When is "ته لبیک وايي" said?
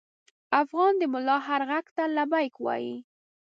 1.95-2.95